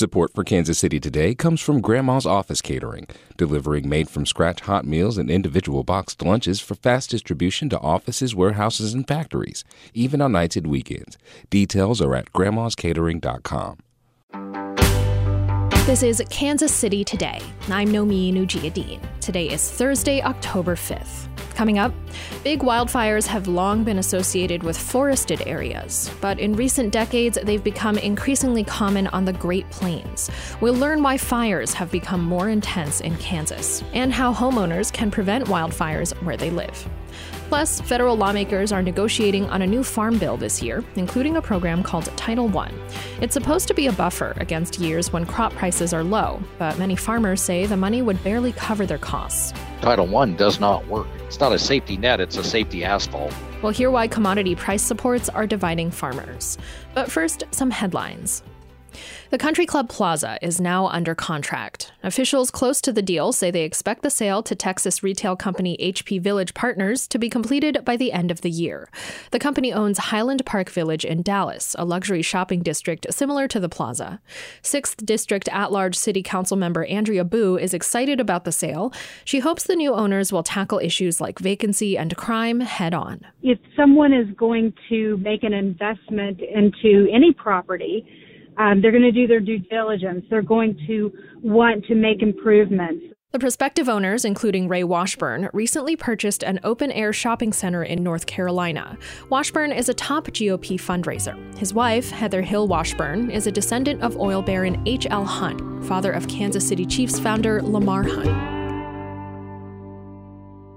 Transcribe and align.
Support 0.00 0.32
for 0.32 0.44
Kansas 0.44 0.78
City 0.78 0.98
Today 0.98 1.34
comes 1.34 1.60
from 1.60 1.82
Grandma's 1.82 2.24
Office 2.24 2.62
Catering, 2.62 3.06
delivering 3.36 3.86
made 3.86 4.08
from 4.08 4.24
scratch 4.24 4.62
hot 4.62 4.86
meals 4.86 5.18
and 5.18 5.30
individual 5.30 5.84
boxed 5.84 6.22
lunches 6.22 6.58
for 6.58 6.74
fast 6.74 7.10
distribution 7.10 7.68
to 7.68 7.78
offices, 7.80 8.34
warehouses, 8.34 8.94
and 8.94 9.06
factories, 9.06 9.62
even 9.92 10.22
on 10.22 10.32
nights 10.32 10.56
and 10.56 10.68
weekends. 10.68 11.18
Details 11.50 12.00
are 12.00 12.14
at 12.14 12.32
grandmascatering.com. 12.32 14.59
This 15.90 16.04
is 16.04 16.22
Kansas 16.30 16.72
City 16.72 17.02
Today. 17.02 17.40
I'm 17.68 17.88
Nomin 17.88 18.34
Ujiyediin. 18.34 19.00
Today 19.18 19.48
is 19.48 19.68
Thursday, 19.68 20.22
October 20.22 20.76
5th. 20.76 21.26
Coming 21.56 21.80
up, 21.80 21.92
big 22.44 22.60
wildfires 22.60 23.26
have 23.26 23.48
long 23.48 23.82
been 23.82 23.98
associated 23.98 24.62
with 24.62 24.78
forested 24.78 25.42
areas, 25.48 26.08
but 26.20 26.38
in 26.38 26.54
recent 26.54 26.92
decades, 26.92 27.38
they've 27.42 27.64
become 27.64 27.98
increasingly 27.98 28.62
common 28.62 29.08
on 29.08 29.24
the 29.24 29.32
Great 29.32 29.68
Plains. 29.70 30.30
We'll 30.60 30.74
learn 30.74 31.02
why 31.02 31.18
fires 31.18 31.74
have 31.74 31.90
become 31.90 32.22
more 32.22 32.48
intense 32.48 33.00
in 33.00 33.16
Kansas 33.16 33.82
and 33.92 34.12
how 34.12 34.32
homeowners 34.32 34.92
can 34.92 35.10
prevent 35.10 35.48
wildfires 35.48 36.14
where 36.22 36.36
they 36.36 36.50
live. 36.50 36.88
Plus, 37.50 37.80
federal 37.80 38.16
lawmakers 38.16 38.70
are 38.70 38.80
negotiating 38.80 39.44
on 39.50 39.62
a 39.62 39.66
new 39.66 39.82
farm 39.82 40.20
bill 40.20 40.36
this 40.36 40.62
year, 40.62 40.84
including 40.94 41.36
a 41.36 41.42
program 41.42 41.82
called 41.82 42.04
Title 42.16 42.56
I. 42.56 42.70
It's 43.20 43.34
supposed 43.34 43.66
to 43.66 43.74
be 43.74 43.88
a 43.88 43.92
buffer 43.92 44.34
against 44.36 44.78
years 44.78 45.12
when 45.12 45.26
crop 45.26 45.52
prices 45.54 45.92
are 45.92 46.04
low, 46.04 46.40
but 46.58 46.78
many 46.78 46.94
farmers 46.94 47.42
say 47.42 47.66
the 47.66 47.76
money 47.76 48.02
would 48.02 48.22
barely 48.22 48.52
cover 48.52 48.86
their 48.86 48.98
costs. 48.98 49.52
Title 49.80 50.16
I 50.16 50.26
does 50.26 50.60
not 50.60 50.86
work. 50.86 51.08
It's 51.26 51.40
not 51.40 51.52
a 51.52 51.58
safety 51.58 51.96
net, 51.96 52.20
it's 52.20 52.36
a 52.36 52.44
safety 52.44 52.84
asphalt. 52.84 53.34
We'll 53.62 53.72
hear 53.72 53.90
why 53.90 54.06
commodity 54.06 54.54
price 54.54 54.82
supports 54.82 55.28
are 55.28 55.44
dividing 55.44 55.90
farmers. 55.90 56.56
But 56.94 57.10
first, 57.10 57.42
some 57.50 57.72
headlines. 57.72 58.44
The 59.30 59.38
Country 59.38 59.66
Club 59.66 59.88
Plaza 59.88 60.38
is 60.42 60.60
now 60.60 60.86
under 60.88 61.14
contract. 61.14 61.92
Officials 62.02 62.50
close 62.50 62.80
to 62.80 62.92
the 62.92 63.02
deal 63.02 63.32
say 63.32 63.50
they 63.50 63.64
expect 63.64 64.02
the 64.02 64.10
sale 64.10 64.42
to 64.42 64.54
Texas 64.54 65.02
retail 65.02 65.36
company 65.36 65.76
HP 65.80 66.20
Village 66.20 66.54
Partners 66.54 67.06
to 67.08 67.18
be 67.18 67.30
completed 67.30 67.84
by 67.84 67.96
the 67.96 68.12
end 68.12 68.30
of 68.30 68.40
the 68.40 68.50
year. 68.50 68.88
The 69.30 69.38
company 69.38 69.72
owns 69.72 69.98
Highland 69.98 70.44
Park 70.46 70.70
Village 70.70 71.04
in 71.04 71.22
Dallas, 71.22 71.76
a 71.78 71.84
luxury 71.84 72.22
shopping 72.22 72.62
district 72.62 73.06
similar 73.10 73.46
to 73.48 73.60
the 73.60 73.68
plaza. 73.68 74.20
6th 74.62 75.04
District 75.04 75.48
at 75.48 75.72
large 75.72 75.96
City 75.96 76.22
Council 76.22 76.56
member 76.56 76.84
Andrea 76.84 77.24
Bough 77.24 77.56
is 77.56 77.74
excited 77.74 78.20
about 78.20 78.44
the 78.44 78.52
sale. 78.52 78.92
She 79.24 79.40
hopes 79.40 79.64
the 79.64 79.76
new 79.76 79.94
owners 79.94 80.32
will 80.32 80.42
tackle 80.42 80.78
issues 80.78 81.20
like 81.20 81.38
vacancy 81.38 81.96
and 81.96 82.16
crime 82.16 82.60
head 82.60 82.94
on. 82.94 83.20
If 83.42 83.58
someone 83.76 84.12
is 84.12 84.26
going 84.36 84.72
to 84.88 85.16
make 85.18 85.42
an 85.42 85.52
investment 85.52 86.40
into 86.40 87.08
any 87.12 87.32
property, 87.32 88.06
um, 88.58 88.80
they're 88.80 88.90
going 88.92 89.02
to 89.02 89.12
do 89.12 89.26
their 89.26 89.40
due 89.40 89.58
diligence. 89.58 90.24
They're 90.30 90.42
going 90.42 90.78
to 90.86 91.12
want 91.42 91.84
to 91.86 91.94
make 91.94 92.22
improvements. 92.22 93.04
The 93.32 93.38
prospective 93.38 93.88
owners, 93.88 94.24
including 94.24 94.66
Ray 94.66 94.82
Washburn, 94.82 95.50
recently 95.52 95.94
purchased 95.94 96.42
an 96.42 96.58
open 96.64 96.90
air 96.90 97.12
shopping 97.12 97.52
center 97.52 97.84
in 97.84 98.02
North 98.02 98.26
Carolina. 98.26 98.98
Washburn 99.28 99.70
is 99.70 99.88
a 99.88 99.94
top 99.94 100.26
GOP 100.26 100.80
fundraiser. 100.80 101.56
His 101.56 101.72
wife, 101.72 102.10
Heather 102.10 102.42
Hill 102.42 102.66
Washburn, 102.66 103.30
is 103.30 103.46
a 103.46 103.52
descendant 103.52 104.02
of 104.02 104.16
oil 104.16 104.42
baron 104.42 104.82
H.L. 104.84 105.24
Hunt, 105.24 105.84
father 105.84 106.10
of 106.10 106.26
Kansas 106.26 106.66
City 106.66 106.84
Chiefs 106.84 107.20
founder 107.20 107.62
Lamar 107.62 108.02
Hunt. 108.02 108.59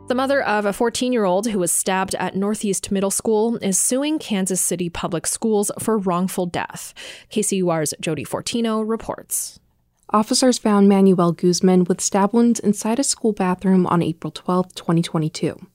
The 0.07 0.15
mother 0.15 0.43
of 0.43 0.65
a 0.65 0.73
14 0.73 1.13
year 1.13 1.23
old 1.23 1.47
who 1.47 1.59
was 1.59 1.71
stabbed 1.71 2.13
at 2.15 2.35
Northeast 2.35 2.91
Middle 2.91 3.09
School 3.09 3.55
is 3.57 3.79
suing 3.79 4.19
Kansas 4.19 4.59
City 4.59 4.89
Public 4.89 5.25
Schools 5.25 5.71
for 5.79 5.97
wrongful 5.97 6.45
death. 6.45 6.93
KCUR's 7.31 7.93
Jodi 8.01 8.25
Fortino 8.25 8.87
reports. 8.87 9.61
Officers 10.09 10.57
found 10.57 10.89
Manuel 10.89 11.31
Guzman 11.31 11.85
with 11.85 12.01
stab 12.01 12.33
wounds 12.33 12.59
inside 12.59 12.99
a 12.99 13.03
school 13.03 13.31
bathroom 13.31 13.87
on 13.87 14.01
April 14.01 14.29
12, 14.29 14.75
2022. 14.75 15.67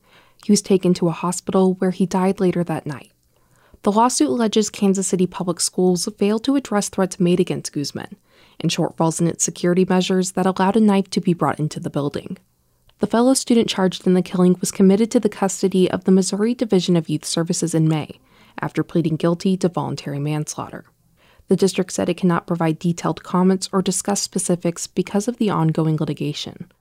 He 0.44 0.52
was 0.52 0.60
taken 0.60 0.92
to 0.94 1.08
a 1.08 1.12
hospital 1.12 1.74
where 1.74 1.90
he 1.90 2.04
died 2.04 2.38
later 2.38 2.62
that 2.62 2.86
night. 2.86 3.10
The 3.82 3.92
lawsuit 3.92 4.28
alleges 4.28 4.68
Kansas 4.68 5.08
City 5.08 5.26
Public 5.26 5.58
Schools 5.58 6.06
failed 6.18 6.44
to 6.44 6.56
address 6.56 6.90
threats 6.90 7.18
made 7.18 7.40
against 7.40 7.72
Guzman 7.72 8.16
and 8.60 8.70
shortfalls 8.70 9.22
in 9.22 9.26
its 9.26 9.42
security 9.42 9.86
measures 9.88 10.32
that 10.32 10.46
allowed 10.46 10.76
a 10.76 10.80
knife 10.80 11.08
to 11.10 11.20
be 11.22 11.32
brought 11.32 11.58
into 11.58 11.80
the 11.80 11.90
building. 11.90 12.36
The 13.00 13.06
fellow 13.06 13.34
student 13.34 13.68
charged 13.68 14.08
in 14.08 14.14
the 14.14 14.22
killing 14.22 14.56
was 14.60 14.72
committed 14.72 15.10
to 15.12 15.20
the 15.20 15.28
custody 15.28 15.88
of 15.88 16.02
the 16.02 16.10
Missouri 16.10 16.52
Division 16.52 16.96
of 16.96 17.08
Youth 17.08 17.24
Services 17.24 17.72
in 17.72 17.86
May 17.86 18.18
after 18.60 18.82
pleading 18.82 19.14
guilty 19.14 19.56
to 19.58 19.68
voluntary 19.68 20.18
manslaughter. 20.18 20.84
The 21.46 21.54
district 21.54 21.92
said 21.92 22.08
it 22.08 22.16
cannot 22.16 22.48
provide 22.48 22.80
detailed 22.80 23.22
comments 23.22 23.68
or 23.72 23.82
discuss 23.82 24.20
specifics 24.20 24.88
because 24.88 25.28
of 25.28 25.36
the 25.36 25.48
ongoing 25.48 25.96
litigation. 25.96 26.72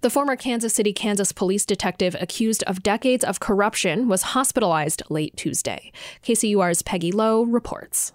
The 0.00 0.08
former 0.08 0.34
Kansas 0.34 0.74
City, 0.74 0.94
Kansas 0.94 1.30
police 1.30 1.66
detective 1.66 2.16
accused 2.18 2.62
of 2.62 2.82
decades 2.82 3.22
of 3.22 3.38
corruption 3.38 4.08
was 4.08 4.22
hospitalized 4.22 5.02
late 5.10 5.36
Tuesday. 5.36 5.92
KCUR's 6.24 6.80
Peggy 6.80 7.12
Lowe 7.12 7.42
reports. 7.42 8.12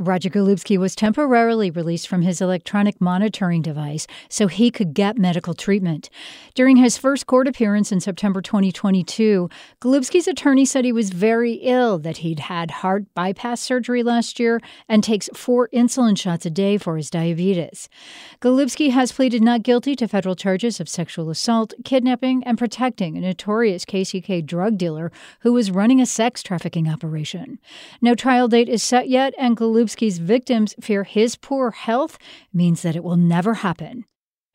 Roger 0.00 0.30
Golubski 0.30 0.78
was 0.78 0.94
temporarily 0.94 1.72
released 1.72 2.06
from 2.06 2.22
his 2.22 2.40
electronic 2.40 3.00
monitoring 3.00 3.62
device 3.62 4.06
so 4.28 4.46
he 4.46 4.70
could 4.70 4.94
get 4.94 5.18
medical 5.18 5.54
treatment. 5.54 6.08
During 6.54 6.76
his 6.76 6.96
first 6.96 7.26
court 7.26 7.48
appearance 7.48 7.90
in 7.90 7.98
September 7.98 8.40
2022, 8.40 9.50
Golubski's 9.80 10.28
attorney 10.28 10.64
said 10.64 10.84
he 10.84 10.92
was 10.92 11.10
very 11.10 11.54
ill, 11.54 11.98
that 11.98 12.18
he'd 12.18 12.38
had 12.38 12.70
heart 12.70 13.12
bypass 13.14 13.60
surgery 13.60 14.04
last 14.04 14.38
year, 14.38 14.60
and 14.88 15.02
takes 15.02 15.28
four 15.34 15.68
insulin 15.74 16.16
shots 16.16 16.46
a 16.46 16.50
day 16.50 16.78
for 16.78 16.96
his 16.96 17.10
diabetes. 17.10 17.88
Golubski 18.40 18.92
has 18.92 19.10
pleaded 19.10 19.42
not 19.42 19.64
guilty 19.64 19.96
to 19.96 20.06
federal 20.06 20.36
charges 20.36 20.78
of 20.78 20.88
sexual 20.88 21.28
assault, 21.28 21.74
kidnapping, 21.84 22.44
and 22.44 22.56
protecting 22.56 23.16
a 23.16 23.20
notorious 23.20 23.84
KCK 23.84 24.46
drug 24.46 24.78
dealer 24.78 25.10
who 25.40 25.52
was 25.52 25.72
running 25.72 26.00
a 26.00 26.06
sex 26.06 26.40
trafficking 26.44 26.88
operation. 26.88 27.58
No 28.00 28.14
trial 28.14 28.46
date 28.46 28.68
is 28.68 28.80
set 28.80 29.08
yet, 29.08 29.34
and 29.36 29.56
Golubski 29.56 29.87
Golubski's 29.88 30.18
victims 30.18 30.74
fear 30.80 31.04
his 31.04 31.34
poor 31.34 31.70
health 31.70 32.18
means 32.52 32.82
that 32.82 32.94
it 32.94 33.02
will 33.02 33.16
never 33.16 33.54
happen. 33.54 34.04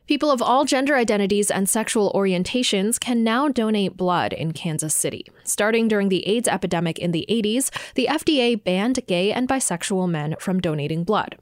People 0.06 0.30
of 0.30 0.44
all 0.44 0.64
gender 0.64 0.96
identities 0.96 1.50
and 1.50 1.68
sexual 1.68 2.12
orientations 2.14 3.00
can 3.00 3.24
now 3.24 3.48
donate 3.48 3.98
blood 3.98 4.32
in 4.32 4.52
Kansas 4.52 4.94
City. 4.94 5.26
Starting 5.44 5.88
during 5.88 6.10
the 6.10 6.28
AIDS 6.28 6.48
epidemic 6.48 7.00
in 7.00 7.14
the 7.14 7.26
80s, 7.30 7.72
the 7.96 8.08
FDA 8.12 8.64
banned 8.64 9.00
gay 9.08 9.32
and 9.32 9.48
bisexual 9.48 10.08
men 10.08 10.36
from 10.40 10.60
donating 10.60 11.04
blood. 11.04 11.38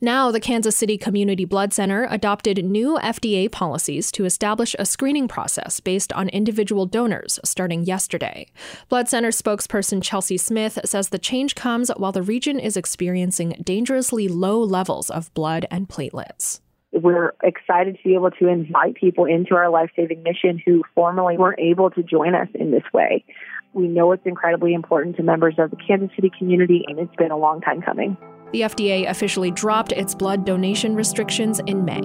Now, 0.00 0.30
the 0.30 0.38
Kansas 0.38 0.76
City 0.76 0.96
Community 0.96 1.44
Blood 1.44 1.72
Center 1.72 2.06
adopted 2.08 2.64
new 2.64 2.98
FDA 2.98 3.50
policies 3.50 4.12
to 4.12 4.24
establish 4.24 4.76
a 4.78 4.86
screening 4.86 5.26
process 5.26 5.80
based 5.80 6.12
on 6.12 6.28
individual 6.28 6.86
donors 6.86 7.40
starting 7.44 7.84
yesterday. 7.84 8.46
Blood 8.88 9.08
Center 9.08 9.30
spokesperson 9.30 10.00
Chelsea 10.00 10.36
Smith 10.36 10.78
says 10.84 11.08
the 11.08 11.18
change 11.18 11.56
comes 11.56 11.90
while 11.96 12.12
the 12.12 12.22
region 12.22 12.60
is 12.60 12.76
experiencing 12.76 13.56
dangerously 13.64 14.28
low 14.28 14.62
levels 14.62 15.10
of 15.10 15.34
blood 15.34 15.66
and 15.68 15.88
platelets. 15.88 16.60
We're 16.92 17.32
excited 17.42 17.96
to 17.96 18.02
be 18.08 18.14
able 18.14 18.30
to 18.30 18.46
invite 18.46 18.94
people 18.94 19.24
into 19.24 19.56
our 19.56 19.68
life 19.68 19.90
saving 19.96 20.22
mission 20.22 20.62
who 20.64 20.84
formerly 20.94 21.36
weren't 21.36 21.58
able 21.58 21.90
to 21.90 22.04
join 22.04 22.36
us 22.36 22.48
in 22.54 22.70
this 22.70 22.84
way. 22.94 23.24
We 23.72 23.88
know 23.88 24.12
it's 24.12 24.24
incredibly 24.24 24.74
important 24.74 25.16
to 25.16 25.24
members 25.24 25.54
of 25.58 25.70
the 25.70 25.76
Kansas 25.76 26.10
City 26.14 26.30
community, 26.38 26.84
and 26.86 27.00
it's 27.00 27.14
been 27.16 27.32
a 27.32 27.36
long 27.36 27.60
time 27.60 27.82
coming. 27.82 28.16
The 28.52 28.62
FDA 28.62 29.08
officially 29.08 29.50
dropped 29.50 29.92
its 29.92 30.14
blood 30.14 30.44
donation 30.44 30.94
restrictions 30.94 31.60
in 31.66 31.84
May. 31.84 32.00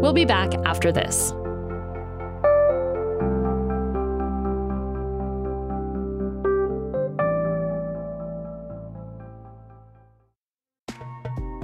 We'll 0.00 0.14
be 0.14 0.24
back 0.24 0.54
after 0.64 0.90
this. 0.90 1.32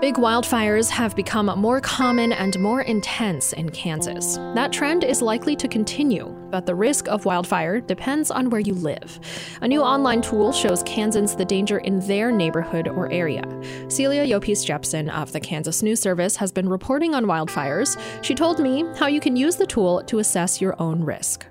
Big 0.00 0.14
wildfires 0.14 0.88
have 0.88 1.16
become 1.16 1.46
more 1.58 1.80
common 1.80 2.32
and 2.32 2.56
more 2.60 2.82
intense 2.82 3.52
in 3.52 3.68
Kansas. 3.68 4.36
That 4.54 4.72
trend 4.72 5.02
is 5.02 5.20
likely 5.20 5.56
to 5.56 5.66
continue, 5.66 6.28
but 6.52 6.66
the 6.66 6.74
risk 6.76 7.08
of 7.08 7.24
wildfire 7.24 7.80
depends 7.80 8.30
on 8.30 8.48
where 8.48 8.60
you 8.60 8.74
live. 8.74 9.18
A 9.60 9.66
new 9.66 9.82
online 9.82 10.22
tool 10.22 10.52
shows 10.52 10.84
Kansans 10.84 11.34
the 11.34 11.44
danger 11.44 11.78
in 11.78 11.98
their 12.06 12.30
neighborhood 12.30 12.86
or 12.86 13.10
area. 13.10 13.42
Celia 13.88 14.24
Llopis 14.24 14.64
Jepsen 14.64 15.12
of 15.12 15.32
the 15.32 15.40
Kansas 15.40 15.82
News 15.82 15.98
Service 15.98 16.36
has 16.36 16.52
been 16.52 16.68
reporting 16.68 17.16
on 17.16 17.24
wildfires. 17.24 17.98
She 18.22 18.36
told 18.36 18.60
me 18.60 18.84
how 19.00 19.08
you 19.08 19.18
can 19.18 19.34
use 19.34 19.56
the 19.56 19.66
tool 19.66 20.04
to 20.04 20.20
assess 20.20 20.60
your 20.60 20.80
own 20.80 21.02
risk. 21.02 21.44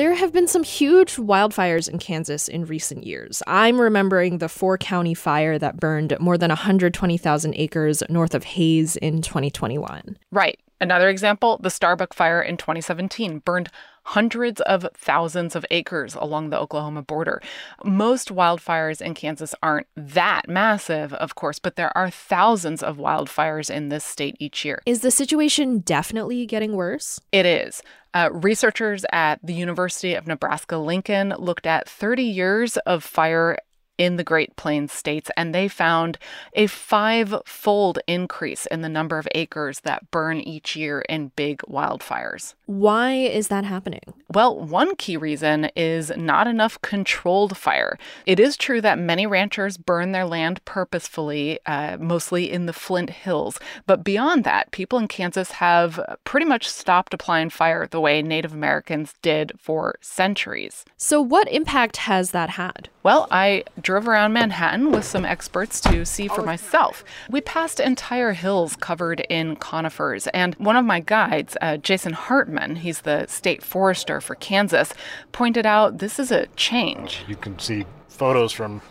There 0.00 0.14
have 0.14 0.32
been 0.32 0.48
some 0.48 0.62
huge 0.62 1.16
wildfires 1.16 1.86
in 1.86 1.98
Kansas 1.98 2.48
in 2.48 2.64
recent 2.64 3.04
years. 3.04 3.42
I'm 3.46 3.78
remembering 3.78 4.38
the 4.38 4.48
four 4.48 4.78
county 4.78 5.12
fire 5.12 5.58
that 5.58 5.78
burned 5.78 6.16
more 6.18 6.38
than 6.38 6.48
120,000 6.48 7.54
acres 7.54 8.02
north 8.08 8.34
of 8.34 8.44
Hays 8.44 8.96
in 8.96 9.20
2021. 9.20 10.16
Right. 10.32 10.58
Another 10.80 11.08
example 11.08 11.58
the 11.62 11.70
Starbuck 11.70 12.14
fire 12.14 12.40
in 12.40 12.56
2017 12.56 13.40
burned 13.40 13.70
hundreds 14.04 14.60
of 14.62 14.86
thousands 14.94 15.54
of 15.54 15.66
acres 15.70 16.14
along 16.14 16.50
the 16.50 16.58
Oklahoma 16.58 17.02
border. 17.02 17.40
Most 17.84 18.28
wildfires 18.34 19.00
in 19.00 19.14
Kansas 19.14 19.54
aren't 19.62 19.86
that 19.94 20.48
massive, 20.48 21.12
of 21.14 21.34
course, 21.34 21.58
but 21.58 21.76
there 21.76 21.96
are 21.96 22.10
thousands 22.10 22.82
of 22.82 22.96
wildfires 22.96 23.70
in 23.70 23.88
this 23.88 24.04
state 24.04 24.36
each 24.40 24.64
year. 24.64 24.80
Is 24.86 25.02
the 25.02 25.10
situation 25.10 25.80
definitely 25.80 26.46
getting 26.46 26.74
worse? 26.74 27.20
It 27.30 27.46
is. 27.46 27.82
Uh, 28.12 28.30
researchers 28.32 29.04
at 29.12 29.38
the 29.44 29.54
University 29.54 30.14
of 30.14 30.26
Nebraska 30.26 30.76
Lincoln 30.76 31.34
looked 31.38 31.66
at 31.66 31.88
30 31.88 32.24
years 32.24 32.76
of 32.78 33.04
fire 33.04 33.58
in 34.00 34.16
the 34.16 34.24
Great 34.24 34.56
Plains 34.56 34.92
states, 34.92 35.30
and 35.36 35.54
they 35.54 35.68
found 35.68 36.18
a 36.54 36.66
five 36.66 37.34
fold 37.44 37.98
increase 38.06 38.64
in 38.64 38.80
the 38.80 38.88
number 38.88 39.18
of 39.18 39.28
acres 39.34 39.80
that 39.80 40.10
burn 40.10 40.40
each 40.40 40.74
year 40.74 41.02
in 41.02 41.32
big 41.36 41.58
wildfires. 41.68 42.54
Why 42.64 43.12
is 43.12 43.48
that 43.48 43.64
happening? 43.64 44.00
Well, 44.32 44.58
one 44.58 44.96
key 44.96 45.18
reason 45.18 45.70
is 45.76 46.10
not 46.16 46.46
enough 46.46 46.80
controlled 46.80 47.58
fire. 47.58 47.98
It 48.24 48.40
is 48.40 48.56
true 48.56 48.80
that 48.80 48.98
many 48.98 49.26
ranchers 49.26 49.76
burn 49.76 50.12
their 50.12 50.24
land 50.24 50.64
purposefully, 50.64 51.58
uh, 51.66 51.98
mostly 52.00 52.50
in 52.50 52.64
the 52.64 52.72
Flint 52.72 53.10
Hills. 53.10 53.60
But 53.86 54.02
beyond 54.02 54.44
that, 54.44 54.70
people 54.70 54.98
in 54.98 55.08
Kansas 55.08 55.50
have 55.52 56.00
pretty 56.24 56.46
much 56.46 56.70
stopped 56.70 57.12
applying 57.12 57.50
fire 57.50 57.86
the 57.86 58.00
way 58.00 58.22
Native 58.22 58.54
Americans 58.54 59.14
did 59.20 59.52
for 59.58 59.96
centuries. 60.00 60.86
So, 60.96 61.20
what 61.20 61.52
impact 61.52 61.98
has 61.98 62.30
that 62.30 62.50
had? 62.50 62.88
Well, 63.02 63.26
I 63.30 63.64
drove 63.80 64.06
around 64.06 64.34
Manhattan 64.34 64.92
with 64.92 65.06
some 65.06 65.24
experts 65.24 65.80
to 65.82 66.04
see 66.04 66.28
for 66.28 66.42
myself. 66.42 67.02
We 67.30 67.40
passed 67.40 67.80
entire 67.80 68.32
hills 68.34 68.76
covered 68.76 69.20
in 69.30 69.56
conifers, 69.56 70.26
and 70.28 70.54
one 70.56 70.76
of 70.76 70.84
my 70.84 71.00
guides, 71.00 71.56
uh, 71.62 71.78
Jason 71.78 72.12
Hartman, 72.12 72.76
he's 72.76 73.00
the 73.00 73.26
state 73.26 73.62
forester 73.62 74.20
for 74.20 74.34
Kansas, 74.34 74.92
pointed 75.32 75.64
out 75.64 75.98
this 75.98 76.18
is 76.18 76.30
a 76.30 76.46
change. 76.56 77.24
You 77.26 77.36
can 77.36 77.58
see 77.58 77.86
photos 78.08 78.52
from 78.52 78.82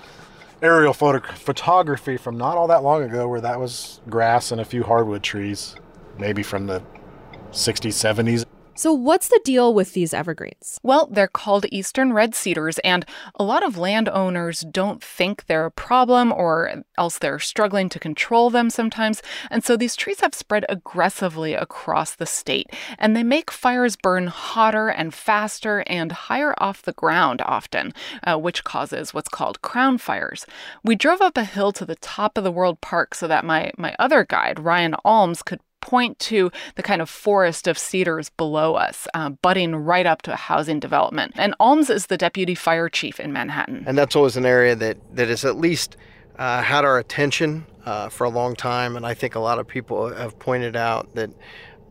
aerial 0.64 0.94
photo- 0.94 1.32
photography 1.34 2.18
from 2.18 2.36
not 2.36 2.58
all 2.58 2.68
that 2.68 2.82
long 2.82 3.04
ago 3.04 3.28
where 3.28 3.42
that 3.42 3.60
was 3.60 4.02
grass 4.10 4.52
and 4.52 4.60
a 4.60 4.66
few 4.66 4.84
hardwood 4.84 5.22
trees, 5.22 5.76
maybe 6.18 6.42
from 6.42 6.66
the 6.66 6.82
60s, 7.52 7.94
70s. 7.94 8.46
So, 8.80 8.94
what's 8.94 9.28
the 9.28 9.42
deal 9.44 9.74
with 9.74 9.92
these 9.92 10.14
evergreens? 10.14 10.80
Well, 10.84 11.10
they're 11.12 11.28
called 11.28 11.66
eastern 11.70 12.14
red 12.14 12.34
cedars, 12.34 12.80
and 12.80 13.06
a 13.36 13.44
lot 13.44 13.62
of 13.62 13.78
landowners 13.78 14.62
don't 14.62 15.04
think 15.04 15.48
they're 15.48 15.66
a 15.66 15.70
problem 15.70 16.32
or 16.32 16.86
else 16.98 17.18
they're 17.18 17.40
struggling 17.40 17.90
to 17.90 18.00
control 18.00 18.50
them 18.50 18.70
sometimes. 18.70 19.22
And 19.52 19.66
so 19.66 19.76
these 19.76 19.98
trees 19.98 20.22
have 20.22 20.34
spread 20.34 20.66
aggressively 20.70 21.56
across 21.56 22.16
the 22.16 22.26
state, 22.26 22.68
and 22.98 23.18
they 23.18 23.24
make 23.24 23.52
fires 23.52 23.98
burn 23.98 24.28
hotter 24.28 24.88
and 24.88 25.14
faster 25.14 25.84
and 25.86 26.14
higher 26.14 26.56
off 26.58 26.82
the 26.82 26.94
ground 26.94 27.42
often, 27.42 27.92
uh, 28.24 28.38
which 28.38 28.64
causes 28.64 29.14
what's 29.14 29.28
called 29.28 29.62
crown 29.62 29.98
fires. 29.98 30.46
We 30.86 30.96
drove 30.96 31.20
up 31.20 31.36
a 31.36 31.44
hill 31.44 31.74
to 31.74 31.86
the 31.86 31.98
top 31.98 32.38
of 32.38 32.46
the 32.46 32.52
World 32.52 32.80
Park 32.80 33.14
so 33.14 33.28
that 33.28 33.44
my, 33.44 33.72
my 33.78 33.94
other 34.00 34.24
guide, 34.24 34.58
Ryan 34.58 34.96
Alms, 35.04 35.44
could 35.44 35.60
point 35.82 36.20
to 36.20 36.52
the 36.76 36.84
kind 36.84 37.02
of 37.02 37.10
forest 37.10 37.68
of 37.68 37.78
cedars 37.78 38.30
below 38.30 38.76
us, 38.76 39.08
uh, 39.14 39.32
right 39.44 40.06
up 40.06 40.22
to 40.24 40.34
a 40.34 40.36
housing 40.36 40.80
development. 40.80 41.34
And 41.36 41.56
Alms 41.60 41.90
is 41.90 42.08
the 42.08 42.18
deputy 42.18 42.56
fire 42.56 42.90
chief 42.90 43.20
in 43.20 43.34
Manhattan. 43.34 43.84
And 43.88 43.98
that's 43.98 44.16
always 44.16 44.38
an 44.38 44.46
area 44.46 44.76
that, 44.76 44.98
that 45.16 45.30
has 45.30 45.46
at 45.46 45.58
least 45.58 45.98
uh, 46.38 46.62
had 46.62 46.86
our 46.86 46.98
attention 46.98 47.66
uh, 47.86 48.10
for 48.10 48.24
a 48.24 48.30
long 48.30 48.56
time. 48.56 48.96
And 48.96 49.06
I 49.06 49.14
think 49.14 49.36
a 49.36 49.40
lot 49.40 49.60
of 49.60 49.68
people 49.68 50.14
have 50.14 50.38
pointed 50.40 50.76
out 50.76 51.16
that 51.16 51.30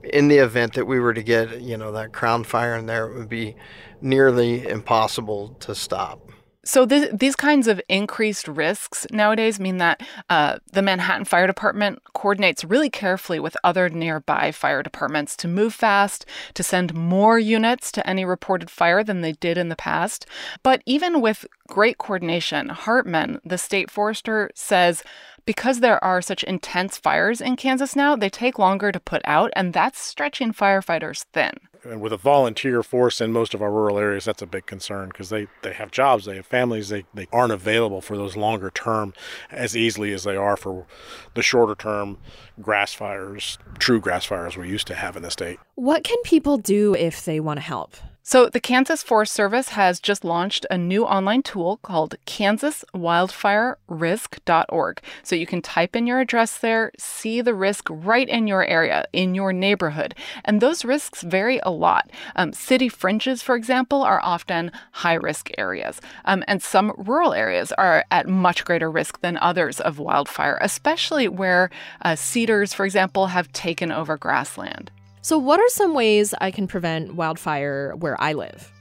in 0.05 0.29
the 0.29 0.39
event 0.39 0.75
that 0.75 0.87
we 0.87 1.01
were 1.01 1.13
to 1.15 1.23
get, 1.23 1.61
you 1.61 1.77
know, 1.77 1.93
that 1.93 2.13
crown 2.13 2.45
fire 2.45 2.77
in 2.77 2.87
there, 2.87 3.09
it 3.09 3.19
would 3.19 3.29
be 3.29 3.57
nearly 4.01 4.67
impossible 4.67 5.57
to 5.61 5.75
stop. 5.75 6.21
So 6.69 6.85
th- 6.85 7.13
these 7.15 7.35
kinds 7.35 7.67
of 7.67 7.81
increased 7.89 8.47
risks 8.47 9.07
nowadays 9.11 9.59
mean 9.59 9.79
that 9.79 10.03
uh, 10.29 10.59
the 10.71 10.83
Manhattan 10.83 11.25
Fire 11.25 11.47
Department 11.47 12.03
coordinates 12.13 12.63
really 12.63 12.91
carefully 12.91 13.41
with 13.41 13.57
other 13.65 13.89
nearby 13.89 14.53
fire 14.53 14.83
departments 14.83 15.35
to 15.39 15.49
move 15.49 15.73
fast, 15.73 16.27
to 16.53 16.63
send 16.63 16.93
more 16.93 17.39
units 17.39 17.91
to 17.93 18.07
any 18.07 18.27
reported 18.27 18.69
fire 18.69 19.03
than 19.03 19.23
they 19.23 19.33
did 19.33 19.57
in 19.57 19.71
the 19.71 19.77
past. 19.77 20.27
But 20.63 20.83
even 20.85 21.23
with 21.23 21.47
great 21.69 21.97
coordination, 21.97 22.69
Hartman, 22.69 23.41
the 23.47 23.57
state 23.57 23.91
forester, 23.91 24.51
says 24.55 25.03
because 25.47 25.81
there 25.81 26.05
are 26.05 26.21
such 26.21 26.45
intense 26.45 26.99
fires 26.99 27.41
in 27.41 27.57
Kansas 27.57 27.97
now, 27.97 28.15
they 28.15 28.29
take 28.29 28.59
longer 28.59 28.93
to 28.93 29.01
put 29.01 29.23
out, 29.25 29.51
and 29.57 29.73
that's 29.73 29.99
stretching 29.99 30.53
firefighters 30.53 31.25
thin. 31.33 31.55
And 31.85 32.01
with 32.01 32.13
a 32.13 32.17
volunteer 32.17 32.83
force 32.83 33.21
in 33.21 33.33
most 33.33 33.55
of 33.55 33.63
our 33.63 33.71
rural 33.71 33.99
areas, 33.99 34.25
that's 34.25 34.43
a 34.43 34.47
big 34.47 34.67
concern 34.67 35.09
because 35.09 35.29
they, 35.31 35.47
they 35.63 35.73
have 35.73 35.91
jobs, 35.91 36.25
they 36.25 36.37
have 36.37 36.47
families, 36.47 36.89
they, 36.89 37.05
they 37.15 37.27
aren't 37.33 37.53
available 37.53 38.01
for 38.01 38.17
those 38.17 38.37
longer 38.37 38.71
term 38.71 39.15
as 39.51 39.77
easily 39.77 40.13
as 40.13 40.25
they 40.25 40.37
are 40.37 40.57
for 40.57 40.87
the 41.35 41.43
shorter 41.43 41.75
term 41.75 42.19
grass 42.61 42.95
fires, 42.95 43.59
true 43.79 44.01
grass 44.01 44.25
fires 44.25 44.57
we 44.57 44.69
used 44.69 44.87
to 44.89 44.95
have 44.95 45.17
in 45.17 45.23
the 45.23 45.31
state. 45.31 45.59
What 45.75 46.05
can 46.05 46.21
people 46.23 46.59
do 46.59 46.95
if 46.95 47.25
they 47.25 47.41
want 47.41 47.59
to 47.59 47.63
help? 47.63 47.97
So, 48.31 48.51
the 48.51 48.61
Kansas 48.61 49.03
Forest 49.03 49.33
Service 49.33 49.71
has 49.71 50.01
just 50.01 50.23
launched 50.23 50.67
a 50.71 50.77
new 50.77 51.07
online 51.07 51.43
tool 51.43 51.79
called 51.79 52.17
kansaswildfirerisk.org. 52.27 55.01
So, 55.23 55.35
you 55.35 55.47
can 55.47 55.63
type 55.63 55.97
in 55.97 56.07
your 56.07 56.21
address 56.21 56.59
there, 56.59 56.93
see 56.99 57.41
the 57.41 57.55
risk 57.55 57.87
right 57.89 58.29
in 58.29 58.47
your 58.47 58.67
area, 58.67 59.07
in 59.15 59.35
your 59.35 59.55
neighborhood. 59.55 60.15
And 60.45 60.61
those 60.61 60.85
risks 60.85 61.23
vary 61.23 61.59
a 61.63 61.71
lot. 61.71 62.11
Um, 62.37 62.53
city 62.53 62.91
fringes, 62.91 63.41
for 63.41 63.57
example, 63.57 64.03
are 64.03 64.21
often 64.23 64.73
high 64.93 65.15
risk 65.15 65.51
areas. 65.57 65.99
Um, 66.27 66.45
and 66.47 66.63
some 66.63 66.93
rural 66.99 67.33
areas 67.33 67.73
are 67.79 68.05
at 68.11 68.29
much 68.29 68.67
greater 68.67 68.91
risk 68.91 69.23
than 69.23 69.39
others 69.39 69.81
of 69.81 69.99
wildfire, 69.99 70.59
especially 70.61 71.29
where 71.29 71.71
uh, 72.03 72.15
cedars, 72.15 72.75
for 72.75 72.85
example, 72.85 73.29
have 73.29 73.51
taken 73.55 73.91
over 73.91 74.19
grassland. 74.19 74.91
So, 75.23 75.39
what 75.39 75.61
are 75.61 75.69
some 75.69 75.95
ways 75.95 76.35
I 76.41 76.51
can 76.51 76.67
prevent 76.67 77.15
wildfire 77.15 77.95
where 77.97 78.21
I 78.21 78.33
live? 78.33 78.73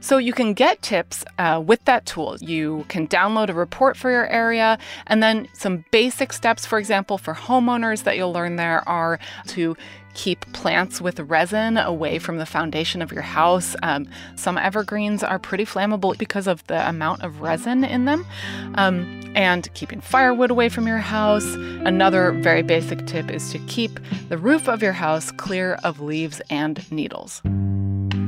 So, 0.00 0.18
you 0.18 0.32
can 0.32 0.54
get 0.54 0.80
tips 0.82 1.24
uh, 1.38 1.62
with 1.64 1.84
that 1.84 2.06
tool. 2.06 2.36
You 2.40 2.84
can 2.88 3.06
download 3.08 3.50
a 3.50 3.54
report 3.54 3.96
for 3.96 4.10
your 4.10 4.26
area, 4.28 4.78
and 5.06 5.22
then 5.22 5.48
some 5.54 5.84
basic 5.90 6.32
steps, 6.32 6.64
for 6.64 6.78
example, 6.78 7.18
for 7.18 7.34
homeowners 7.34 8.04
that 8.04 8.16
you'll 8.16 8.32
learn 8.32 8.56
there 8.56 8.86
are 8.88 9.18
to 9.48 9.76
keep 10.14 10.50
plants 10.52 11.00
with 11.00 11.20
resin 11.20 11.76
away 11.78 12.18
from 12.18 12.38
the 12.38 12.46
foundation 12.46 13.02
of 13.02 13.12
your 13.12 13.22
house. 13.22 13.74
Um, 13.82 14.08
some 14.36 14.58
evergreens 14.58 15.22
are 15.22 15.38
pretty 15.38 15.64
flammable 15.64 16.16
because 16.18 16.46
of 16.46 16.66
the 16.66 16.88
amount 16.88 17.22
of 17.22 17.40
resin 17.40 17.84
in 17.84 18.04
them. 18.04 18.26
Um, 18.74 19.20
and 19.34 19.72
keeping 19.74 20.00
firewood 20.00 20.50
away 20.50 20.68
from 20.68 20.86
your 20.86 20.98
house. 20.98 21.46
Another 21.84 22.32
very 22.32 22.62
basic 22.62 23.06
tip 23.06 23.30
is 23.30 23.50
to 23.52 23.58
keep 23.60 23.98
the 24.28 24.38
roof 24.38 24.68
of 24.68 24.82
your 24.82 24.92
house 24.92 25.30
clear 25.32 25.74
of 25.84 26.00
leaves 26.00 26.40
and 26.50 26.90
needles. 26.92 27.40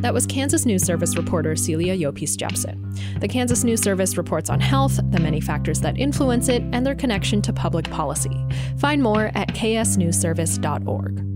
That 0.05 0.13
was 0.13 0.27
Kansas 0.27 0.67
News 0.67 0.83
Service 0.83 1.17
reporter 1.17 1.57
Celia 1.57 1.97
Llopis 1.97 2.37
Jepsen. 2.37 3.21
The 3.21 3.29
Kansas 3.29 3.65
News 3.65 3.81
Service 3.83 4.19
reports 4.19 4.51
on 4.51 4.61
health, 4.61 5.01
the 5.11 5.21
many 5.21 5.41
factors 5.41 5.81
that 5.81 5.99
influence 5.99 6.49
it, 6.51 6.63
and 6.73 6.85
their 6.85 6.95
connection 6.95 7.41
to 7.41 7.55
public 7.55 7.91
policy. 7.91 8.45
Find 8.77 9.03
more 9.03 9.31
at 9.35 9.49
ksnewsservice.org. 9.49 11.34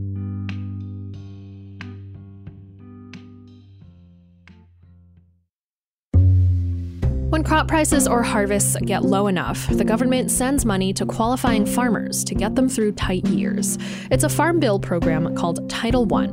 crop 7.59 7.67
prices 7.67 8.07
or 8.07 8.23
harvests 8.23 8.77
get 8.85 9.05
low 9.05 9.27
enough, 9.27 9.67
the 9.67 9.85
government 9.85 10.31
sends 10.31 10.65
money 10.65 10.93
to 10.93 11.05
qualifying 11.05 11.67
farmers 11.67 12.23
to 12.23 12.33
get 12.33 12.55
them 12.55 12.69
through 12.69 12.93
tight 12.93 13.27
years. 13.27 13.77
It's 14.13 14.23
a 14.23 14.29
farm 14.29 14.61
bill 14.61 14.79
program 14.79 15.35
called 15.35 15.69
Title 15.69 16.07
I. 16.15 16.29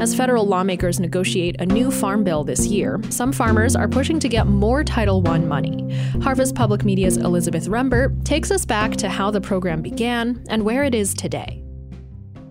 As 0.00 0.14
federal 0.14 0.46
lawmakers 0.46 1.00
negotiate 1.00 1.60
a 1.60 1.66
new 1.66 1.90
farm 1.90 2.22
bill 2.22 2.44
this 2.44 2.66
year, 2.68 3.00
some 3.08 3.32
farmers 3.32 3.74
are 3.74 3.88
pushing 3.88 4.20
to 4.20 4.28
get 4.28 4.46
more 4.46 4.84
Title 4.84 5.26
I 5.26 5.38
money. 5.38 5.92
Harvest 6.22 6.54
Public 6.54 6.84
Media's 6.84 7.16
Elizabeth 7.16 7.66
Rembert 7.66 8.24
takes 8.24 8.52
us 8.52 8.64
back 8.64 8.92
to 8.92 9.08
how 9.08 9.32
the 9.32 9.40
program 9.40 9.82
began 9.82 10.40
and 10.50 10.62
where 10.62 10.84
it 10.84 10.94
is 10.94 11.14
today. 11.14 11.64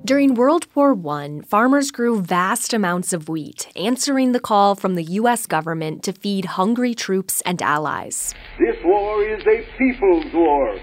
During 0.09 0.33
World 0.33 0.65
War 0.73 0.97
I, 1.07 1.41
farmers 1.45 1.91
grew 1.91 2.19
vast 2.19 2.73
amounts 2.73 3.13
of 3.13 3.29
wheat, 3.29 3.67
answering 3.75 4.31
the 4.31 4.39
call 4.39 4.73
from 4.73 4.95
the 4.95 5.03
U.S. 5.03 5.45
government 5.45 6.01
to 6.01 6.13
feed 6.13 6.45
hungry 6.45 6.95
troops 6.95 7.41
and 7.41 7.61
allies. 7.61 8.33
This 8.57 8.75
war 8.83 9.23
is 9.23 9.43
a 9.45 9.63
people's 9.77 10.33
war. 10.33 10.79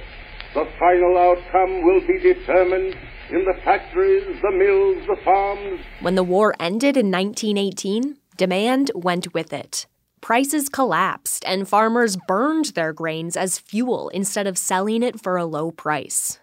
The 0.54 0.68
final 0.78 1.18
outcome 1.18 1.82
will 1.82 2.06
be 2.06 2.20
determined 2.20 2.96
in 3.30 3.44
the 3.44 3.60
factories, 3.64 4.22
the 4.42 4.52
mills, 4.52 5.04
the 5.08 5.20
farms. 5.24 5.80
When 5.98 6.14
the 6.14 6.22
war 6.22 6.54
ended 6.60 6.96
in 6.96 7.10
1918, 7.10 8.18
demand 8.36 8.92
went 8.94 9.34
with 9.34 9.52
it. 9.52 9.88
Prices 10.20 10.68
collapsed, 10.68 11.44
and 11.44 11.68
farmers 11.68 12.16
burned 12.28 12.66
their 12.76 12.92
grains 12.92 13.36
as 13.36 13.58
fuel 13.58 14.08
instead 14.10 14.46
of 14.46 14.56
selling 14.56 15.02
it 15.02 15.20
for 15.20 15.36
a 15.36 15.44
low 15.44 15.72
price. 15.72 16.38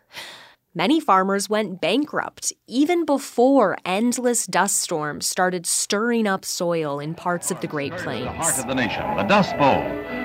Many 0.75 0.99
farmers 0.99 1.47
went 1.47 1.81
bankrupt 1.81 2.51
even 2.67 3.05
before 3.05 3.77
endless 3.85 4.47
dust 4.47 4.81
storms 4.81 5.27
started 5.27 5.67
stirring 5.67 6.25
up 6.25 6.43
soil 6.43 6.99
in 6.99 7.13
parts 7.13 7.51
of 7.51 7.61
the 7.61 7.67
Great 7.67 7.95
Plains. 7.95 8.25
The 8.25 8.31
heart 8.31 8.57
of 8.57 8.67
the 8.67 8.73
nation, 8.73 9.03
the 9.15 9.21
Dust 9.21 9.55
Bowl. 9.59 9.83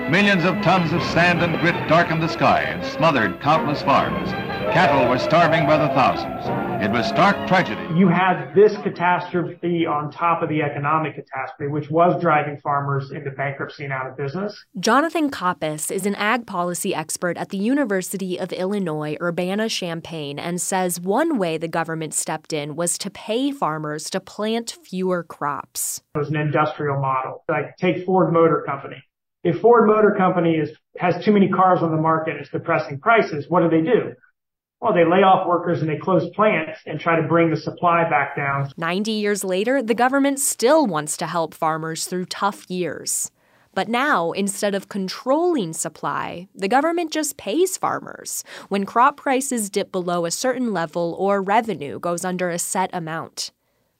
Millions 0.09 0.45
of 0.45 0.59
tons 0.63 0.91
of 0.91 1.03
sand 1.03 1.43
and 1.43 1.59
grit 1.59 1.75
darkened 1.87 2.23
the 2.23 2.27
sky 2.27 2.61
and 2.61 2.83
smothered 2.83 3.39
countless 3.41 3.83
farms. 3.83 4.31
Cattle 4.71 5.09
were 5.09 5.17
starving 5.17 5.65
by 5.65 5.77
the 5.77 5.87
thousands. 5.95 6.45
It 6.83 6.91
was 6.91 7.07
stark 7.07 7.35
tragedy. 7.47 7.81
You 7.97 8.07
had 8.07 8.53
this 8.53 8.77
catastrophe 8.77 9.87
on 9.87 10.11
top 10.11 10.43
of 10.43 10.49
the 10.49 10.61
economic 10.61 11.15
catastrophe, 11.15 11.71
which 11.71 11.89
was 11.89 12.21
driving 12.21 12.55
farmers 12.57 13.09
into 13.09 13.31
bankruptcy 13.31 13.85
and 13.85 13.91
out 13.91 14.05
of 14.05 14.15
business. 14.15 14.63
Jonathan 14.79 15.31
Coppess 15.31 15.89
is 15.89 16.05
an 16.05 16.13
ag 16.15 16.45
policy 16.45 16.93
expert 16.93 17.35
at 17.35 17.49
the 17.49 17.57
University 17.57 18.39
of 18.39 18.53
Illinois 18.53 19.17
Urbana-Champaign 19.19 20.37
and 20.37 20.61
says 20.61 21.01
one 21.01 21.39
way 21.39 21.57
the 21.57 21.67
government 21.67 22.13
stepped 22.13 22.53
in 22.53 22.75
was 22.75 22.99
to 22.99 23.09
pay 23.09 23.51
farmers 23.51 24.07
to 24.11 24.19
plant 24.19 24.77
fewer 24.83 25.23
crops. 25.23 26.03
It 26.13 26.19
was 26.19 26.29
an 26.29 26.35
industrial 26.35 27.01
model. 27.01 27.43
Like 27.49 27.75
take 27.77 28.05
Ford 28.05 28.31
Motor 28.31 28.63
Company. 28.67 29.03
If 29.43 29.61
Ford 29.61 29.87
Motor 29.87 30.15
Company 30.15 30.57
is, 30.57 30.69
has 30.97 31.23
too 31.25 31.31
many 31.31 31.49
cars 31.49 31.79
on 31.81 31.91
the 31.91 32.01
market 32.01 32.31
and 32.31 32.41
it's 32.41 32.51
depressing 32.51 32.99
prices, 32.99 33.45
what 33.49 33.61
do 33.61 33.69
they 33.69 33.81
do? 33.81 34.13
Well, 34.81 34.93
they 34.93 35.03
lay 35.03 35.23
off 35.23 35.45
workers 35.45 35.81
and 35.81 35.89
they 35.89 35.97
close 35.97 36.29
plants 36.29 36.79
and 36.85 36.99
try 36.99 37.19
to 37.19 37.27
bring 37.27 37.49
the 37.49 37.57
supply 37.57 38.09
back 38.09 38.35
down. 38.35 38.71
90 38.77 39.11
years 39.11 39.43
later, 39.43 39.81
the 39.83 39.93
government 39.93 40.39
still 40.39 40.87
wants 40.87 41.17
to 41.17 41.27
help 41.27 41.53
farmers 41.53 42.07
through 42.07 42.25
tough 42.25 42.69
years. 42.69 43.29
But 43.75 43.89
now, 43.89 44.31
instead 44.31 44.73
of 44.73 44.89
controlling 44.89 45.73
supply, 45.73 46.47
the 46.55 46.69
government 46.69 47.11
just 47.11 47.37
pays 47.37 47.77
farmers 47.77 48.43
when 48.69 48.85
crop 48.85 49.17
prices 49.17 49.69
dip 49.69 49.91
below 49.91 50.25
a 50.25 50.31
certain 50.31 50.73
level 50.73 51.15
or 51.19 51.41
revenue 51.41 51.99
goes 51.99 52.23
under 52.23 52.49
a 52.49 52.57
set 52.57 52.89
amount. 52.93 53.51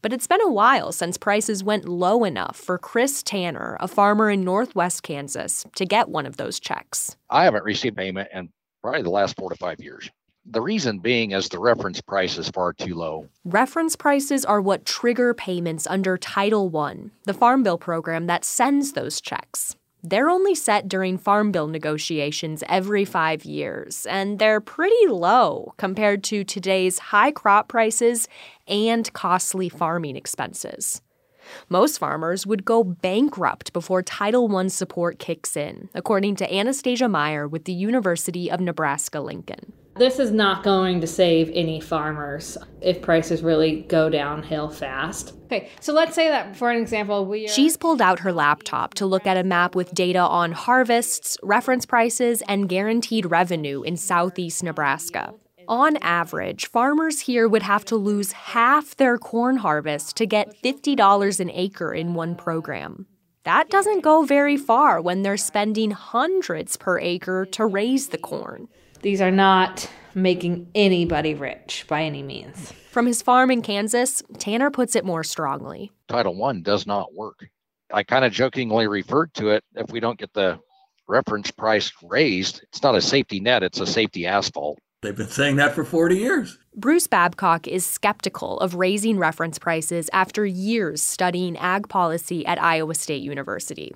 But 0.01 0.13
it's 0.13 0.27
been 0.27 0.41
a 0.41 0.51
while 0.51 0.93
since 0.93 1.17
prices 1.17 1.61
went 1.61 1.87
low 1.87 2.23
enough 2.23 2.55
for 2.55 2.77
Chris 2.77 3.21
Tanner, 3.21 3.75
a 3.81 3.87
farmer 3.87 4.29
in 4.29 4.45
northwest 4.45 5.03
Kansas, 5.03 5.65
to 5.75 5.85
get 5.85 6.07
one 6.07 6.25
of 6.25 6.37
those 6.37 6.57
checks. 6.57 7.17
I 7.29 7.43
haven't 7.43 7.65
received 7.65 7.97
payment 7.97 8.29
in 8.33 8.49
probably 8.81 9.01
the 9.01 9.09
last 9.09 9.35
four 9.35 9.49
to 9.49 9.57
five 9.57 9.81
years. 9.81 10.09
The 10.45 10.61
reason 10.61 10.99
being 10.99 11.31
is 11.31 11.49
the 11.49 11.59
reference 11.59 12.01
price 12.01 12.37
is 12.37 12.49
far 12.49 12.73
too 12.73 12.95
low. 12.95 13.29
Reference 13.45 13.95
prices 13.95 14.43
are 14.45 14.59
what 14.59 14.85
trigger 14.85 15.33
payments 15.33 15.85
under 15.85 16.17
Title 16.17 16.75
I, 16.75 17.11
the 17.25 17.33
Farm 17.35 17.61
Bill 17.61 17.77
program 17.77 18.25
that 18.27 18.43
sends 18.43 18.93
those 18.93 19.21
checks. 19.21 19.75
They're 20.01 20.29
only 20.29 20.55
set 20.55 20.87
during 20.87 21.17
Farm 21.17 21.51
Bill 21.51 21.67
negotiations 21.67 22.63
every 22.69 23.03
five 23.03 23.43
years, 23.43 24.05
and 24.05 24.39
they're 24.39 24.61
pretty 24.61 25.07
low 25.07 25.73
compared 25.77 26.23
to 26.25 26.43
today's 26.43 26.99
high 26.99 27.31
crop 27.31 27.67
prices 27.67 28.27
and 28.65 29.11
costly 29.13 29.67
farming 29.67 30.15
expenses. 30.15 31.01
Most 31.67 31.97
farmers 31.97 32.47
would 32.47 32.63
go 32.63 32.83
bankrupt 32.83 33.73
before 33.73 34.01
Title 34.01 34.55
I 34.55 34.67
support 34.67 35.19
kicks 35.19 35.57
in, 35.57 35.89
according 35.93 36.37
to 36.37 36.53
Anastasia 36.53 37.09
Meyer 37.09 37.47
with 37.47 37.65
the 37.65 37.73
University 37.73 38.49
of 38.49 38.61
Nebraska 38.61 39.19
Lincoln. 39.19 39.73
This 39.99 40.17
is 40.17 40.31
not 40.31 40.63
going 40.63 41.01
to 41.01 41.07
save 41.07 41.51
any 41.53 41.81
farmers 41.81 42.57
if 42.79 43.01
prices 43.01 43.43
really 43.43 43.81
go 43.81 44.09
downhill 44.09 44.69
fast. 44.69 45.33
Okay, 45.47 45.67
so 45.81 45.91
let's 45.91 46.15
say 46.15 46.29
that 46.29 46.55
for 46.55 46.71
an 46.71 46.81
example, 46.81 47.25
we 47.25 47.43
are- 47.43 47.49
She's 47.49 47.75
pulled 47.75 48.01
out 48.01 48.19
her 48.19 48.31
laptop 48.31 48.93
to 48.93 49.05
look 49.05 49.27
at 49.27 49.35
a 49.35 49.43
map 49.43 49.75
with 49.75 49.93
data 49.93 50.19
on 50.19 50.53
harvests, 50.53 51.37
reference 51.43 51.85
prices, 51.85 52.41
and 52.47 52.69
guaranteed 52.69 53.29
revenue 53.29 53.81
in 53.81 53.97
southeast 53.97 54.63
Nebraska. 54.63 55.33
On 55.67 55.97
average, 55.97 56.67
farmers 56.67 57.19
here 57.19 57.49
would 57.49 57.63
have 57.63 57.83
to 57.85 57.97
lose 57.97 58.31
half 58.31 58.95
their 58.95 59.17
corn 59.17 59.57
harvest 59.57 60.15
to 60.15 60.25
get 60.25 60.55
$50 60.63 61.41
an 61.41 61.51
acre 61.53 61.93
in 61.93 62.13
one 62.13 62.35
program. 62.35 63.05
That 63.43 63.69
doesn't 63.69 64.01
go 64.01 64.23
very 64.23 64.55
far 64.55 65.01
when 65.01 65.23
they're 65.23 65.35
spending 65.35 65.91
hundreds 65.91 66.77
per 66.77 66.99
acre 66.99 67.45
to 67.47 67.65
raise 67.65 68.09
the 68.09 68.17
corn. 68.17 68.69
These 69.01 69.21
are 69.21 69.31
not 69.31 69.89
making 70.13 70.69
anybody 70.75 71.33
rich 71.33 71.85
by 71.87 72.03
any 72.03 72.23
means. 72.23 72.73
From 72.91 73.05
his 73.05 73.21
farm 73.21 73.51
in 73.51 73.61
Kansas, 73.61 74.21
Tanner 74.39 74.69
puts 74.71 74.95
it 74.95 75.05
more 75.05 75.23
strongly. 75.23 75.91
Title 76.07 76.43
I 76.43 76.59
does 76.59 76.85
not 76.85 77.13
work. 77.13 77.47
I 77.93 78.03
kind 78.03 78.25
of 78.25 78.31
jokingly 78.31 78.87
referred 78.87 79.33
to 79.35 79.49
it 79.49 79.63
if 79.75 79.89
we 79.91 79.99
don't 79.99 80.19
get 80.19 80.33
the 80.33 80.59
reference 81.07 81.49
price 81.49 81.91
raised, 82.03 82.61
it's 82.63 82.83
not 82.83 82.95
a 82.95 83.01
safety 83.01 83.39
net, 83.39 83.63
it's 83.63 83.79
a 83.79 83.87
safety 83.87 84.27
asphalt. 84.27 84.79
They've 85.01 85.15
been 85.15 85.27
saying 85.27 85.55
that 85.55 85.73
for 85.73 85.85
40 85.85 86.17
years. 86.17 86.57
Bruce 86.75 87.07
Babcock 87.07 87.67
is 87.67 87.85
skeptical 87.85 88.59
of 88.59 88.75
raising 88.75 89.17
reference 89.17 89.57
prices 89.57 90.09
after 90.11 90.45
years 90.45 91.01
studying 91.01 91.57
ag 91.57 91.87
policy 91.87 92.45
at 92.45 92.61
Iowa 92.61 92.93
State 92.95 93.23
University. 93.23 93.95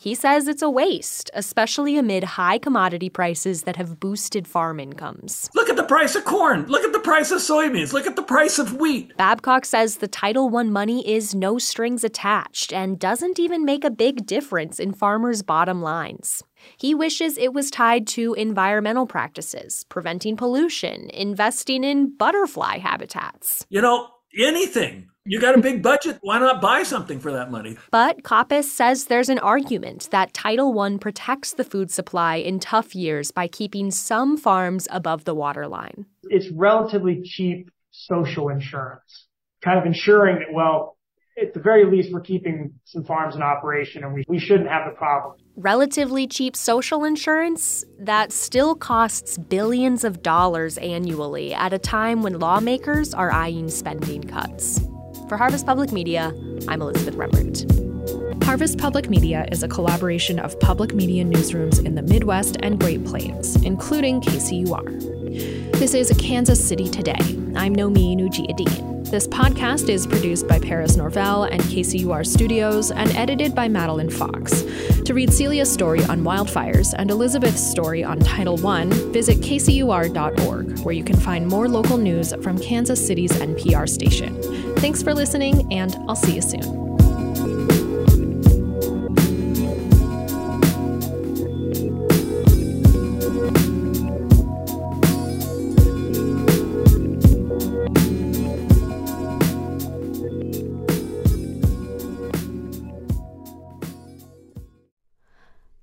He 0.00 0.14
says 0.14 0.46
it's 0.46 0.62
a 0.62 0.70
waste, 0.70 1.28
especially 1.34 1.98
amid 1.98 2.22
high 2.22 2.58
commodity 2.58 3.10
prices 3.10 3.64
that 3.64 3.76
have 3.76 3.98
boosted 3.98 4.46
farm 4.46 4.78
incomes. 4.78 5.50
Look 5.54 5.68
at 5.68 5.76
the 5.76 5.82
price 5.82 6.14
of 6.14 6.24
corn. 6.24 6.66
Look 6.66 6.84
at 6.84 6.92
the 6.92 7.00
price 7.00 7.32
of 7.32 7.38
soybeans. 7.40 7.92
Look 7.92 8.06
at 8.06 8.14
the 8.14 8.22
price 8.22 8.60
of 8.60 8.74
wheat. 8.74 9.16
Babcock 9.16 9.64
says 9.64 9.96
the 9.96 10.06
Title 10.06 10.56
I 10.56 10.62
money 10.62 11.08
is 11.08 11.34
no 11.34 11.58
strings 11.58 12.04
attached 12.04 12.72
and 12.72 12.98
doesn't 12.98 13.40
even 13.40 13.64
make 13.64 13.84
a 13.84 13.90
big 13.90 14.24
difference 14.24 14.78
in 14.78 14.92
farmers' 14.92 15.42
bottom 15.42 15.82
lines. 15.82 16.44
He 16.76 16.94
wishes 16.94 17.36
it 17.36 17.52
was 17.52 17.70
tied 17.70 18.06
to 18.08 18.34
environmental 18.34 19.06
practices, 19.06 19.84
preventing 19.88 20.36
pollution, 20.36 21.10
investing 21.10 21.82
in 21.82 22.16
butterfly 22.16 22.78
habitats. 22.78 23.66
You 23.68 23.80
know, 23.80 24.08
anything. 24.38 25.08
You 25.30 25.38
got 25.38 25.58
a 25.58 25.60
big 25.60 25.82
budget. 25.82 26.16
Why 26.22 26.38
not 26.38 26.62
buy 26.62 26.84
something 26.84 27.20
for 27.20 27.30
that 27.32 27.50
money? 27.50 27.76
But 27.90 28.22
Coppess 28.22 28.64
says 28.64 29.04
there's 29.04 29.28
an 29.28 29.38
argument 29.38 30.08
that 30.10 30.32
Title 30.32 30.80
I 30.80 30.96
protects 30.96 31.52
the 31.52 31.64
food 31.64 31.90
supply 31.90 32.36
in 32.36 32.58
tough 32.60 32.94
years 32.94 33.30
by 33.30 33.46
keeping 33.46 33.90
some 33.90 34.38
farms 34.38 34.88
above 34.90 35.26
the 35.26 35.34
waterline. 35.34 36.06
It's 36.30 36.48
relatively 36.50 37.20
cheap 37.22 37.70
social 37.90 38.48
insurance, 38.48 39.26
kind 39.60 39.78
of 39.78 39.84
ensuring 39.84 40.38
that, 40.38 40.54
well, 40.54 40.96
at 41.38 41.52
the 41.52 41.60
very 41.60 41.84
least, 41.84 42.10
we're 42.10 42.22
keeping 42.22 42.72
some 42.84 43.04
farms 43.04 43.36
in 43.36 43.42
operation 43.42 44.04
and 44.04 44.14
we, 44.14 44.24
we 44.28 44.38
shouldn't 44.38 44.70
have 44.70 44.90
the 44.90 44.96
problem. 44.96 45.36
Relatively 45.56 46.26
cheap 46.26 46.56
social 46.56 47.04
insurance 47.04 47.84
that 48.00 48.32
still 48.32 48.74
costs 48.74 49.36
billions 49.36 50.04
of 50.04 50.22
dollars 50.22 50.78
annually 50.78 51.52
at 51.52 51.74
a 51.74 51.78
time 51.78 52.22
when 52.22 52.38
lawmakers 52.38 53.12
are 53.12 53.30
eyeing 53.30 53.68
spending 53.68 54.22
cuts. 54.22 54.80
For 55.28 55.36
Harvest 55.36 55.66
Public 55.66 55.92
Media, 55.92 56.34
I'm 56.68 56.80
Elizabeth 56.80 57.14
Rembert. 57.14 58.42
Harvest 58.44 58.78
Public 58.78 59.10
Media 59.10 59.46
is 59.52 59.62
a 59.62 59.68
collaboration 59.68 60.38
of 60.38 60.58
public 60.58 60.94
media 60.94 61.22
newsrooms 61.22 61.84
in 61.84 61.94
the 61.94 62.00
Midwest 62.00 62.56
and 62.60 62.80
Great 62.80 63.04
Plains, 63.04 63.56
including 63.62 64.22
KCUR. 64.22 65.72
This 65.72 65.92
is 65.92 66.10
Kansas 66.18 66.66
City 66.66 66.88
Today. 66.88 67.18
I'm 67.54 67.76
Nomin 67.76 68.20
Ujiyediin. 68.20 68.97
This 69.10 69.26
podcast 69.26 69.88
is 69.88 70.06
produced 70.06 70.46
by 70.46 70.58
Paris 70.58 70.96
Norvell 70.96 71.44
and 71.44 71.62
KCUR 71.62 72.26
Studios 72.26 72.90
and 72.90 73.10
edited 73.16 73.54
by 73.54 73.66
Madeline 73.66 74.10
Fox. 74.10 74.62
To 75.04 75.14
read 75.14 75.30
Celia's 75.30 75.72
story 75.72 76.04
on 76.04 76.20
wildfires 76.20 76.94
and 76.98 77.10
Elizabeth's 77.10 77.70
story 77.70 78.04
on 78.04 78.18
Title 78.18 78.64
I, 78.66 78.84
visit 78.84 79.38
kcur.org, 79.38 80.80
where 80.80 80.94
you 80.94 81.04
can 81.04 81.16
find 81.16 81.46
more 81.46 81.68
local 81.68 81.96
news 81.96 82.34
from 82.42 82.58
Kansas 82.58 83.04
City's 83.04 83.32
NPR 83.32 83.88
station. 83.88 84.42
Thanks 84.76 85.02
for 85.02 85.14
listening, 85.14 85.72
and 85.72 85.96
I'll 86.06 86.14
see 86.14 86.34
you 86.34 86.42
soon. 86.42 86.87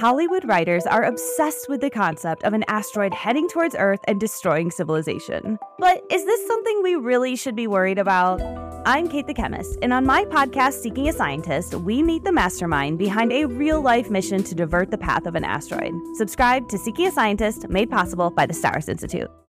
Hollywood 0.00 0.48
writers 0.48 0.86
are 0.86 1.04
obsessed 1.04 1.68
with 1.68 1.82
the 1.82 1.90
concept 1.90 2.44
of 2.44 2.54
an 2.54 2.64
asteroid 2.68 3.12
heading 3.12 3.46
towards 3.46 3.76
Earth 3.78 4.00
and 4.08 4.18
destroying 4.18 4.70
civilization. 4.70 5.58
But 5.78 6.02
is 6.10 6.24
this 6.24 6.46
something 6.46 6.82
we 6.82 6.94
really 6.94 7.36
should 7.36 7.54
be 7.54 7.66
worried 7.66 7.98
about? 7.98 8.40
I'm 8.86 9.10
Kate 9.10 9.26
the 9.26 9.34
Chemist, 9.34 9.76
and 9.82 9.92
on 9.92 10.06
my 10.06 10.24
podcast, 10.24 10.80
Seeking 10.80 11.10
a 11.10 11.12
Scientist, 11.12 11.74
we 11.74 12.02
meet 12.02 12.24
the 12.24 12.32
mastermind 12.32 12.98
behind 12.98 13.30
a 13.30 13.44
real 13.44 13.82
life 13.82 14.08
mission 14.08 14.42
to 14.44 14.54
divert 14.54 14.90
the 14.90 14.96
path 14.96 15.26
of 15.26 15.34
an 15.34 15.44
asteroid. 15.44 15.92
Subscribe 16.14 16.66
to 16.70 16.78
Seeking 16.78 17.08
a 17.08 17.12
Scientist, 17.12 17.68
made 17.68 17.90
possible 17.90 18.30
by 18.30 18.46
the 18.46 18.54
STARS 18.54 18.88
Institute. 18.88 19.30